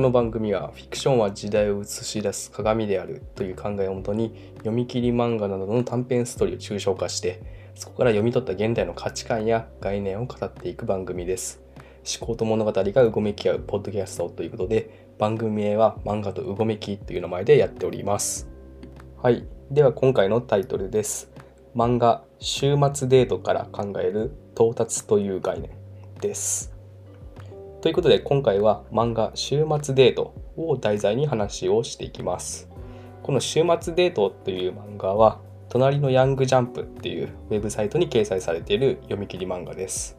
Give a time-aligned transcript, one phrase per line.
[0.00, 7.42] この番組はフィクションは時代を映し出す鏡であるという考えをもとに読み切り漫画などの短編ストーリーを抽象化して
[7.74, 11.60] そこから読み取った現代の価値観や概念を語っていく番組です。
[12.18, 18.48] 思考と物語がうごめき合うポッドキャストということで番組名は漫画とうごめきという名前でやっております。
[19.22, 19.44] はい。
[19.70, 21.30] では今回のタイトルです。
[21.76, 25.72] 漫画週末デートから考える到達という概念
[26.22, 26.69] です。
[27.80, 32.68] ということで今回は漫画週末デートを題材に話をしていきます。
[33.22, 40.18] この週末デートという漫画は隣のヤングジャンプっていうウェブサイトに掲載されている読み切り漫画です。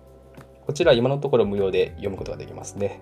[0.66, 3.00] こちら今のところ無料で読むことができますね。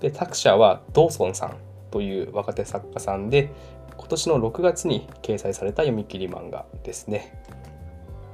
[0.00, 1.58] で、作者はドーソンさん
[1.90, 3.50] という若手作家さんで、
[3.98, 7.42] 今年の6月に掲載された読み切り漫画ですね。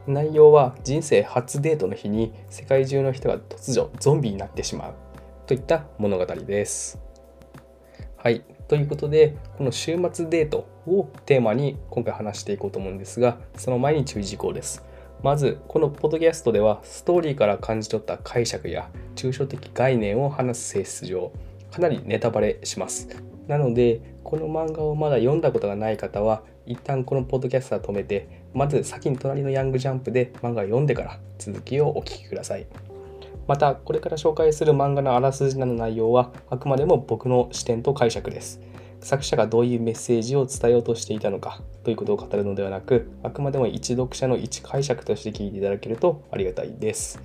[0.06, 5.07] 内容は人生初デートの日に世界中の人が突如ゾンビになってしまう
[5.48, 7.00] といった物語です。
[8.18, 8.44] はい。
[8.68, 14.84] ということで、この週末デートをテーマに今回話していこうと思うんですが、その前に注意事項です。
[15.22, 21.32] まず、このポッドキャストでは、ストーリーから感じ取った解釈や抽象的概念を話す性質上、
[21.70, 23.08] かなりネタバレします。
[23.46, 32.66] なので、この漫画をまだ読んだことがない方は、一旦このポッドキャストは止めて、まず先に隣のヤングジャンプで漫画を読んでから続きをお聞きください。
[33.48, 38.60] また、これから紹介する漫画のあらすじなどの内容は、あくまでも僕の視点と解釈です。
[39.00, 47.22] 作者がどういうメッセージを伝えようとしていたのかということを語るのではなく、あくまでも一読者の一解釈として聞いていただけるとありがたいです。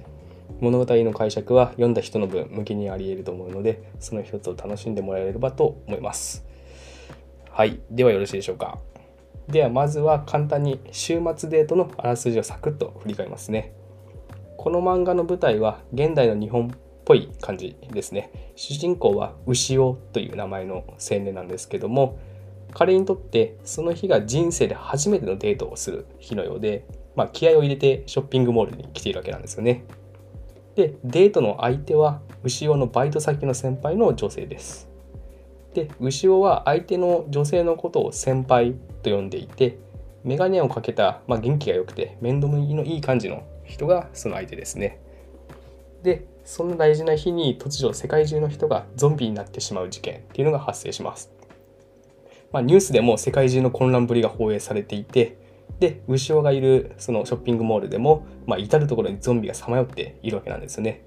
[0.61, 6.45] 物語の解釈は読んだ人の分向きにあり得ると思うので、その一つを楽しんでもらえればと思います。
[7.49, 7.81] はい。
[7.91, 8.79] ではよろしいでしょうか。
[9.49, 13.73] ではまずは簡単に週末デートのあらすじをサクッと振り返りますね。
[14.63, 16.69] この漫画の舞台は現代の日本っ
[17.03, 18.31] ぽい感じですね。
[18.55, 22.17] 主人公は牛尾という名前の青年なんですけども、
[22.73, 29.83] 彼にとってその日が人生で初めてのデートをする日のようで、まあ、気合を入れてショッピングモールに来ているわけなんですよね。
[30.75, 34.87] で、デートの相手は牛尾のバイト先の先輩の女性です。
[35.73, 39.77] で、牛尾は相手の女性のことを先輩と呼んでいて、
[40.23, 44.99] メガネをかけた、まあ、元気が良くて面倒見のいい感じの人がその相手ですね。
[46.03, 51.31] で、そんな大事な日に突如世界中の人がゾンビになってしまう事件っていうのが発生します。
[52.51, 55.37] まあ、ニュースでも世界中の混乱ぶりが放映されていて、
[55.79, 61.03] で、牛尾がいるそのショッピングモールでも、まあ、至る所にゾンビがさまよっているわけなんですよね。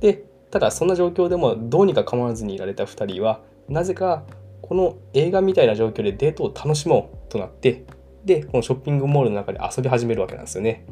[0.00, 4.24] で、ただそんな状況でもどうにか構わずにいられた2人は、なぜか
[4.60, 7.84] この映画みたいな状況でデートを楽しもうとなって、
[8.24, 10.84] で、このショッピングモールの中で遊び始めるわけなんですよね。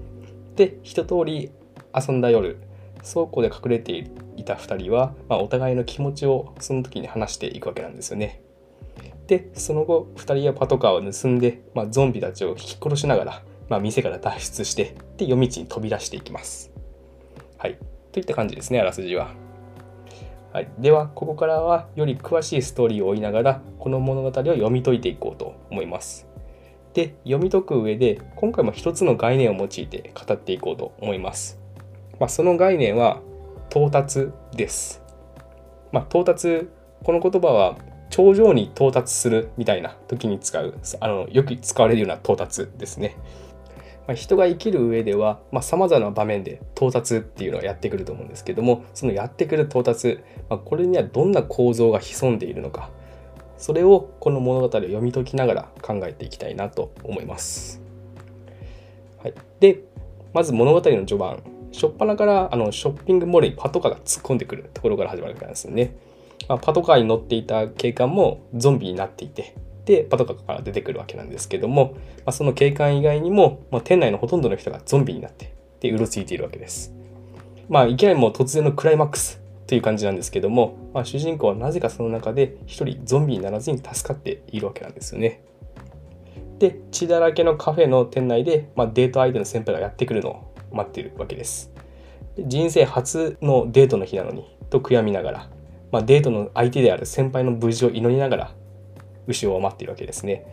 [0.57, 1.51] で一通り
[1.95, 2.59] 遊んだ夜
[3.03, 8.43] 倉庫で隠れていた2人は、まあ、お互いの気持ちをその時に話していくわけなんですよね。
[9.27, 16.73] でその後2人はパトカーを盗んで、まあ、ゾンビたちを引き殺しながら、まあ、店から脱出してで夜道に飛び出していきます。
[17.57, 17.79] はい。
[18.13, 19.35] といった感じですねあらすじは。
[20.53, 26.30] はい、ではここからはより詳しいストーリーを追いながらこの物語を読み解いていこうと思います。
[26.95, 31.59] で読み解く上で今回も一つの概念を用いて語っていこうと思います。
[32.19, 33.21] まあ、その概念は
[33.71, 35.03] 到達です。
[35.93, 36.69] まあ、到達
[37.05, 37.77] この言葉は
[38.11, 43.17] 頂上に到達するみたいな時に使うあのよく使われるような到達ですね。
[44.07, 50.19] まあ、人が生きる上ではさまざ、まな場面で到達っていうのはやってくると思うんですけどもそのやってくる到達、
[50.49, 52.91] まあ、これにはどんな構造が潜んでいるのか
[53.61, 57.81] それをこの物語を読み解きながら考えていきたいなと思います。
[59.23, 59.85] はい、で
[60.33, 65.95] まず物語の序盤初っ端からあのショッピングモールにパトカーが突っ込んでくるところから始まるわけなんですよね。
[66.49, 69.55] まあ、パトカーに乗っていた警官もゾンビになっていて
[69.85, 71.93] でパトカーから出てくるわけなんですけども、
[72.25, 76.95] まあ、その警官以外にも、まあ、店内のほとんどの人がゾンビになってでうろついているわけです。
[77.69, 79.41] まあいきなりもう突然のクライマックス
[79.71, 85.45] という感じなんですけども、まあ、主人公はなぜかその中で一人ゾンビにならずに助かっているわけなんですよね。
[86.59, 91.73] で、血だらけのカフェの店内で、まあ、デート相手の先輩がやってくるのを待っているわけです。
[92.35, 95.51] で人生初のデートの日なのにと悔やみながら、
[95.93, 98.55] まあ、デートの相手である先輩の無事を祈りながら
[99.29, 100.47] 後ろを待っているわけですね。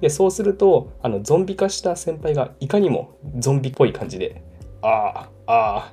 [0.00, 4.42] でそうするとあのゾンビ化した先輩がいかにもゾンビっぽい感じで
[4.82, 5.92] 「ああああ」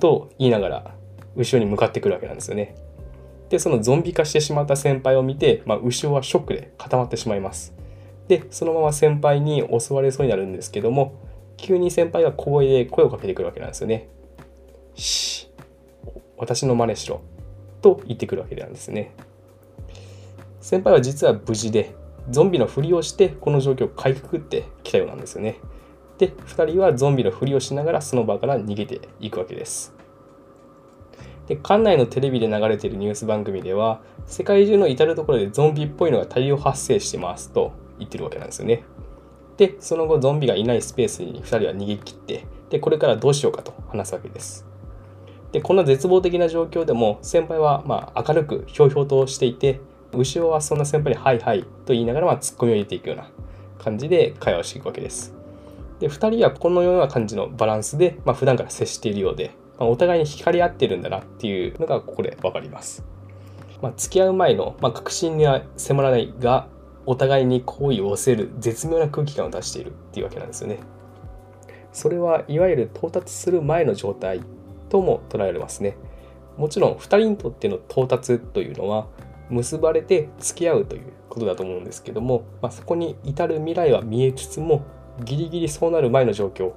[0.00, 1.01] と言いながら
[1.36, 2.74] 後ろに向かってくるわけなんですよね。
[3.48, 7.74] で、そのゾンビ化してしまった先輩を見て、まあ、後ろはショックで固まってしまいます。
[8.28, 11.14] で、そのまま先輩に襲われそうになるんですけども、
[11.56, 14.08] 急に先輩が小声で声をかけてくるわけなんですよね。
[14.94, 15.50] し
[16.36, 17.20] 私の真似しろ。
[17.82, 19.12] と言ってくるわけなんですね。
[20.60, 21.94] 先輩は実は無事で
[22.30, 25.56] ゾンビのふりをしてこの状況をかいくぐってきたようなんですよね。
[26.18, 29.94] で2人はゾンビのふりをしながらその場から逃げていくわけです。
[31.46, 38.84] で館内のテレビで流れているニュース番組では世界中の至る所でゾンビっぽいのが大量発生してますと言ってるわけなんですよね。
[39.56, 44.66] でその後ゾンビがいないスペースに2人は逃げ切ってでこれからどうしようかと話すわけです。
[45.52, 49.80] でこの絶望的な状況でも先輩はまあ明るくひょうひょうとしていて
[50.14, 53.28] 後ろはそんな先輩に「はいはい」と言いながらまあツッコミを入れていくような
[53.78, 55.34] 感じで会話をしていくわけです。
[56.00, 59.52] で2人はこのような感じのバランスで、まあ、普段から接しているようで、
[59.82, 63.04] まあ、お互いに惹かれ合ってるんだなっていうのがここで分かります。
[63.82, 66.68] まあ、付き合う前の、まあ、確信には迫らないが
[67.04, 70.78] お互いに好意を寄せる絶妙な空気感を出しているっていうわけなんですよね。
[71.92, 74.40] それはいわゆる到達する前の状態
[74.88, 75.96] とも捉えられますね。
[76.56, 79.08] もちろん2人にとっての到達というのは
[79.50, 84.84] 結ばれて付き合うということだと思うんですけども、まあ、そこに至る未来は見えつつも
[85.24, 86.72] ギリギリそうなる前の状況っ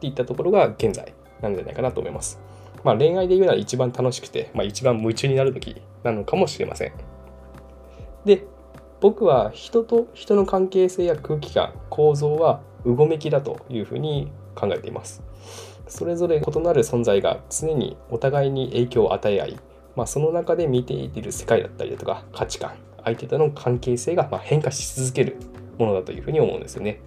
[0.00, 2.47] ていったところが現在なんじゃないかなと思います。
[2.84, 6.92] まあ、恋愛で言うなら一番楽しくて、まあ、一番夢中になる時なのかもしれません。
[8.24, 8.44] で
[9.00, 15.22] 僕は人と人の関係性や空気感構造はうごめきだというふうに考えています。
[15.86, 19.56] それぞれ異なる存在が常にお互いに影響を与え合い、
[19.96, 22.72] まあ、その中で見ている世界だったりだとか価値観
[23.04, 25.36] 相手との関係性がま変化し続ける
[25.78, 27.00] ものだというふうに思うんですよね。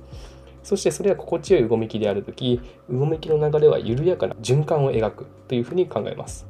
[0.63, 6.47] そしてそれは心地よいうごめきであるとき、うごめきの流れは緩やかな循環を描くというふうに考えます。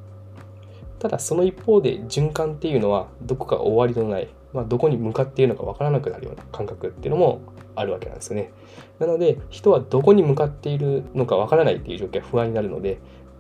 [1.00, 7.42] ただその一方で循環っていうのはどこか終わりのない、まあ、どこに向かっているのかわからなくなるような感覚っていうのも
[7.74, 8.52] あるわけなんですよね。
[9.00, 13.00] なので人はどこに向かっているのかわからないっていう状況は不安になるので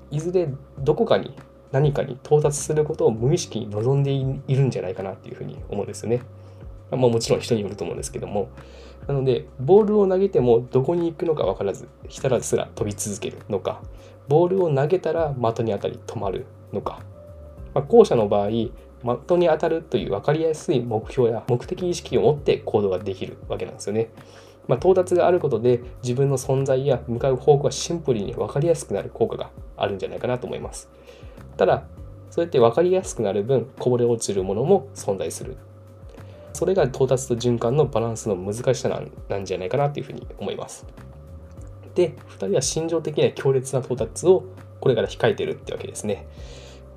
[0.09, 1.35] いずれどこかに
[1.71, 6.21] 何かに到達することを無意識に望んでいるんじゃないかなっていうふうに思うんですよね。
[6.89, 8.49] まあ、もちろん人によると思うんですけども。
[9.11, 13.81] なので、ボールを投げてもどこに行くのか分からず、ひたらすら飛び続けるのか、
[14.29, 16.99] ボールを投げたら的に当たり止まるのか。
[17.73, 24.09] まあ、後者の場合、的に当たるという分かりやすい目標や目的意識を持って行動ができるわけなんですよね。
[24.67, 30.89] まあ、到達があることで自分の存在や向かう方向がシンプルに分かりやすくなる効果があるんじゃないかなと思います。
[31.57, 31.83] ただ、
[32.29, 35.57] そうやって分かりやすくなる分、こぼれ落ちるものも存在する。
[36.53, 40.85] それが到達と循環のバランスの難しさなんなんじゃないかなというふうに思います。
[41.95, 44.43] で、2人は心情的には強烈な到達を
[44.79, 46.27] これから控えてるってわけですね。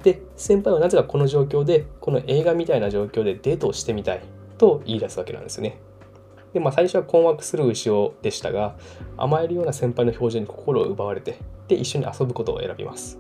[0.03, 4.23] で、先輩はなぜかこの状況で、この映画みたいな状況でデートをしてみたい
[4.59, 5.79] と言い出すわけなんですよね。
[6.53, 8.77] で、まあ最初は困惑する牛尾でしたが、
[9.17, 13.19] 甘えるような先輩の表情に心を奪われて、で、一緒に遊ぶことを選びます。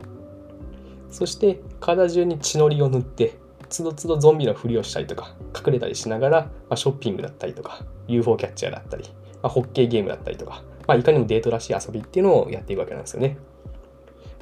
[1.10, 3.34] そして体中に血のりを塗って
[3.74, 9.10] つどつどゾンビのふりをしたりとか隠れたりしながら、まあ、ショッピングだったりとか UFO キャッチャーだったり、ま
[9.42, 13.36] あ、ホッケーゲームだったりとか、まあ、いかにもデートらしい遊びっていうのをやっていくわけなんですよね。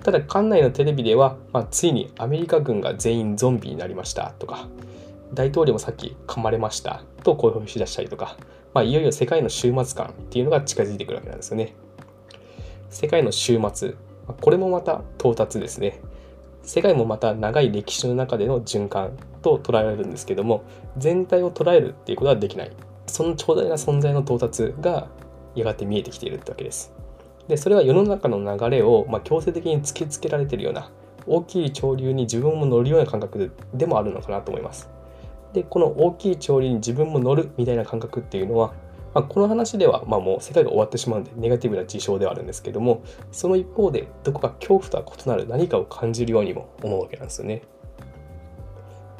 [0.02, 4.66] ただ館内のテレビでは、まあ、ついにアメリカ軍が全員ゾンビになりましたとか
[5.32, 8.36] 大統領もさっき噛まれましたと公表しだしたりとか、
[8.74, 11.74] まあ、いよいよ世界の終末感っていうのが近づいてくるわけなんですよね。
[12.90, 13.94] 世界の終末、
[14.40, 16.00] これもまた到達ですね。
[16.62, 20.62] 世界もまた長い歴史の中での循環と捉えられるんですけども
[20.96, 22.70] 全体を捉えるっていうことはできない。
[23.06, 25.08] その長大な存在の到達が
[25.54, 26.92] やがて見えてきているってわけです。
[27.48, 30.90] でそれは世の中の流れを、まあ、強制的に突きつけられてるような
[31.26, 34.88] 大きい潮流に自分も乗るような感覚でもあるのかなと思います。
[35.52, 38.72] でこの大きい潮流に自分も乗るみたいな感覚っていうのは
[39.14, 47.62] まあ、この話では、まあ、もう世界が終わってしまうんでネガティブな事象ではあるんですけどもその一方でどこか恐怖とは異なる何かを感じるようにも思うわけなんですよね。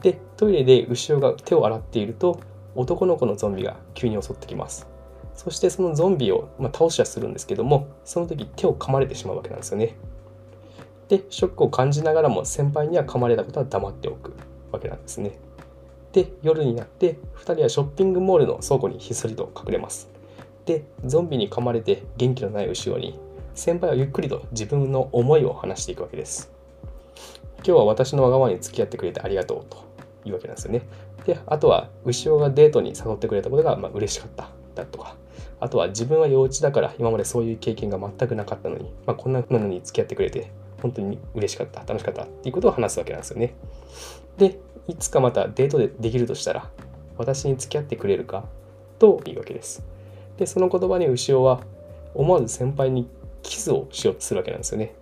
[0.03, 2.41] でトイレで後ろが手を洗っていると
[2.75, 4.89] 男の子のゾンビが急に襲ってきます。
[5.35, 9.97] そしてそのゾンビを、まあ、倒しはするんですけどもその時手を噛まれてしまうわけなんですよね。
[11.09, 14.35] でショックを感じながらも先輩には噛まれたことは黙っておく
[14.71, 15.39] わけなんですね。
[16.12, 20.11] で夜になって2人はショッピングモールの倉庫にひっそりと隠れます。
[20.66, 23.19] でゾンビに噛まれて元気のない後ろに
[23.54, 26.50] 先輩はゆっくりと自分の思いを話していくわけです。
[27.57, 29.85] 今日は私のわがままに付き合ってくれてありがとうと
[30.25, 30.83] いうわけなんですよね。
[31.25, 34.50] であとは後ろがデートに誘ってくれたことがまあ嬉しかった。
[34.75, 35.16] だとか。
[35.61, 40.50] あとは自分は幼稚だから今までそういう経験が全くなかったのに、まあ、こんなのに付き合ってくれて
[40.83, 43.55] 本当に嬉しかった楽しかったっていうことを話すわけなんですよね
[44.37, 44.59] で
[44.89, 46.71] いつかまたデートでできるとしたら
[47.17, 48.45] 私に付き合ってくれるか
[48.99, 49.83] というわけです。
[50.37, 51.61] で、その言葉に牛尾は
[52.15, 53.09] 思わず先輩に
[53.43, 54.95] キスをしようとするわけなんですよね。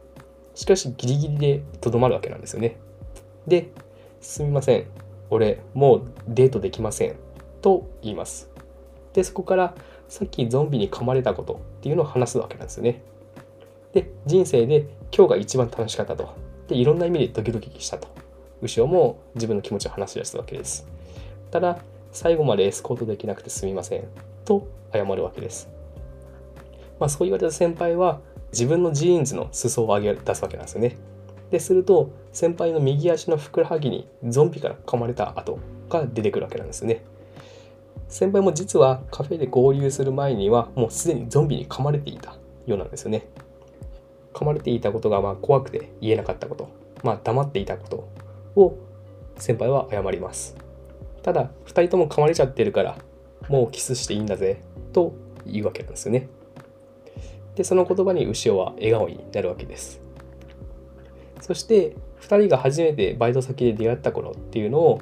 [0.54, 2.76] しかしギリギリでとどまるわけなんですよね。
[3.46, 3.68] で、
[4.20, 4.86] すみません。
[5.30, 7.16] 俺、もうデートできません。
[7.62, 8.50] と言います。
[9.12, 9.74] で、そこから
[10.08, 13.02] さっきゾンビに噛まれたことっていうのを話すわけなんですよね。
[13.92, 16.34] で、人生で今日が一番楽しかったと。
[16.68, 18.08] で、いろんな意味でドキドキしたと。
[18.62, 20.86] 後ろも自分の気持ちを話し出すわけです。
[21.50, 21.78] ただ、
[22.12, 24.04] 最後までエスコートできなくてすみません。
[24.44, 25.68] と謝るわけです。
[26.98, 28.20] まあ、そう言われた先輩は
[28.52, 30.96] 自分のジーンズの裾を上げ出すわけなんですよね。
[31.50, 37.02] ですると先輩の右足のふくらはぎにゾンビから噛まれた跡が出てくるわけなんですね。
[38.08, 43.28] 先輩も実はカフェで合流する前にはもうすでにゾンビに噛まれていたようなんですよね。
[44.32, 46.68] 噛まれていたことがまあ怖くて言えなかったこと、
[47.02, 48.08] まあ黙っていたこと
[48.60, 48.78] を
[49.36, 50.56] 先輩は謝ります。
[51.22, 52.98] ただ2人とも噛まれちゃってるから
[53.48, 56.28] もうキスしていいんだぜと言うわけなんですよね。
[57.56, 60.00] でその言葉に牛尾は笑顔になるわけです。
[61.40, 65.00] そして2人が初めてバイト先で出会った頃っていうのを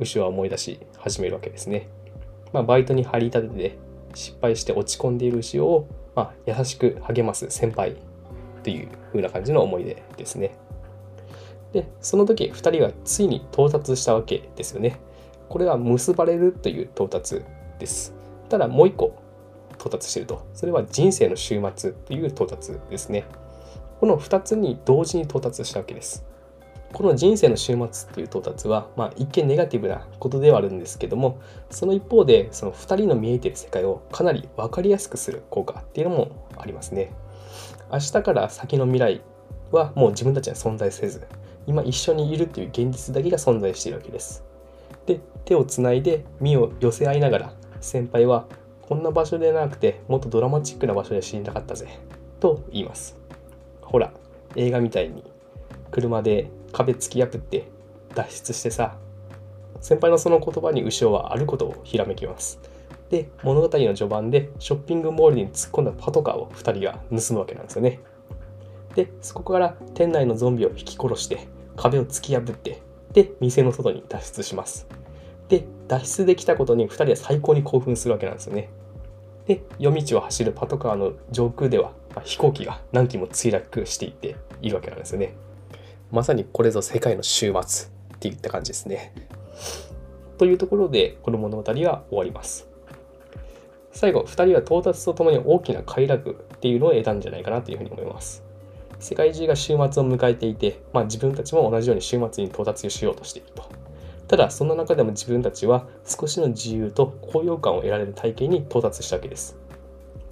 [0.00, 1.88] 牛尾は思い出し始めるわけですね。
[2.52, 3.78] まあ、バイトに張り立てて
[4.14, 7.96] 失敗して落ち込んでいる牛尾を、まあ、優しく励ます先輩
[8.64, 10.56] という風な感じの思い出ですね。
[11.72, 14.98] で、その時2人はついに到達したわけですよね。
[15.48, 17.42] これは結ばれるという到達
[17.78, 18.14] です。
[18.48, 19.16] ただもう一個
[19.74, 20.46] 到達していると。
[20.54, 23.24] それは人生の終末という到達ですね。
[24.00, 26.24] この2つに同時に到達したわけです。
[26.94, 37.10] この人生の終末っていう到達は、まあ、一見ネガティブなことではあるんですけどもその一方でその2人の見えている世界をかなり分かりやすくする効果っていうのもありますね。
[37.92, 39.20] 明日から先の未来
[39.70, 41.26] はもう自分たちには存在せず
[41.66, 44.44] 今一緒にいるっていう現実だけが存在しているわけです。
[45.06, 48.46] で手をつないで身を寄せ合いながら先輩は
[48.82, 51.88] こんな場所でなくてもっとドラマチックな場所で死にたかったぜ
[52.40, 53.16] と言います
[53.82, 54.12] ほら
[54.56, 55.24] 映画みたいに
[55.90, 57.68] 車で壁突き破って
[58.14, 58.96] 脱出してさ
[59.80, 62.58] 先輩のその言葉に後ろはあることをひらめきます
[63.10, 68.00] で物語の序盤でショッピングモールに突っ込んだパトカーを2人が盗むわけなんですよね。
[68.94, 71.46] でそこから店内のゾンビを引き殺して
[71.76, 72.80] 壁を突き破って
[73.12, 74.86] で店の外に脱出します。
[75.48, 78.70] で脱出できたことに2人は最高に興奮するわけなんですよね。
[79.46, 85.34] で夜道を走るパトカーの上空では、まあ、飛行機が何機も墜落していっているわけなんですよね。
[86.10, 89.12] まさにこれぞ世界の終末っていった感じですね。
[90.38, 92.73] というところでこの物語は終わります。
[93.94, 98.44] 最後2人は到達とともに大きな快楽っていうのを得たんじゃないかなというふうに思います
[99.04, 103.68] 世界中が終末を迎えていて、まあ、自分たちも同じように終末に到達しようとしていると。
[104.28, 109.58] ただ、そんな中でも自分たちは少しの自由と高揚感を得られる体験に到達したわけです。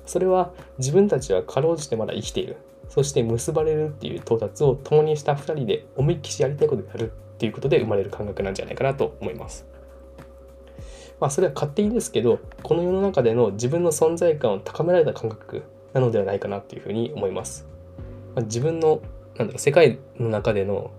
[0.06, 2.56] それは自分たちはかろうじてまだ生きている。
[2.88, 9.71] そして結ばれるっていう到達を共にした2人で思いっきしやりたいことをやるっていうことで生まれる感覚なんじゃないかなと思います。
[11.22, 15.62] まあそれは勝手にですけど、この世の中での自分の存在感を高められた感覚
[15.92, 17.64] なのではないかなっていうふうに思います。
[18.34, 19.00] まあ、自分の
[19.36, 20.90] なんだろう世界の中での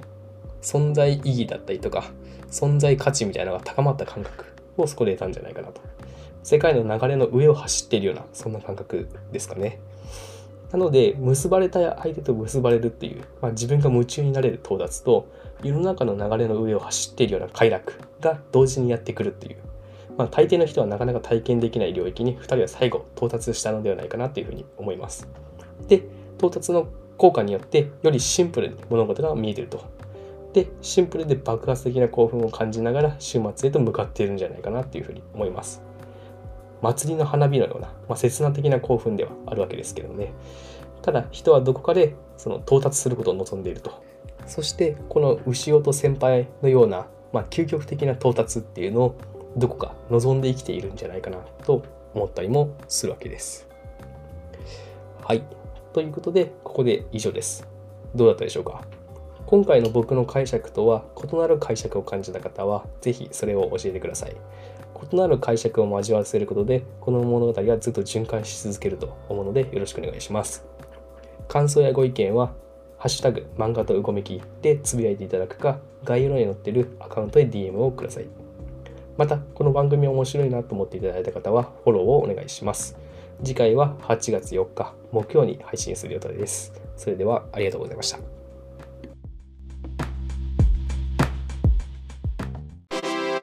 [0.61, 2.05] 存在意義だったりとか
[2.49, 4.45] 存在価値みたいなのが高まった感覚
[4.77, 5.81] をそこで得たんじゃないかなと
[6.41, 9.79] 世界の流れの上を走っているようなそんな感覚ですかね
[10.71, 15.27] なので結ばれた相手と結ばれるっていう、まあ、自分が夢中になれる到達と
[15.63, 19.57] 世の中の流れの上を走っているような快楽が同時にやってくるっていう、
[20.17, 25.27] まあ、大抵の人はなかなか体験できない領域に2人は最後到達したのではないかなというふうに思います
[25.87, 26.03] で
[26.37, 29.81] 到達の効果によってよりシンプルに物事が見えてると。
[30.53, 35.81] で、シンプルで爆発的な興奮を感じながら終末へと向かっているんじゃないかなっていうふうに思います。
[36.81, 40.33] 祭りの花火のような、まあ、刹那的な興奮ではあるわけですけどね。
[41.01, 44.03] ただ人はどこかでその到達することを望んでいると。
[44.45, 49.15] そしてこの牛尾と先輩のような、まあ、究極的な到達っていうのを
[49.55, 51.83] どこか望んで生きているんじゃないかなと
[52.13, 53.67] 思ったりもするわけです。
[55.21, 55.43] はい。
[55.93, 57.67] ということで、ここで以上です。
[58.15, 58.83] どうだったでしょうか？
[59.45, 64.35] 今回の僕の解釈とは異なる解釈を感じた方は、ぜひそれを教えてください。
[65.11, 70.65] 異なる解釈を交わせることで、この物語がずっと循環し続けると思うので、よろしくお願いします。
[71.47, 72.53] 感想やご意見は、
[72.97, 78.27] ハッシュタグ漫画とうごめきでつぶやいていただくか、概要欄に載ってるアカウントで DM をください。
[79.17, 82.97] また、この番組面白いなと思っていただいた方は、フォローをお願いします。
[83.43, 86.73] 次回は8月4日木曜に配信する予定です。
[86.95, 88.42] それではありがとうございました。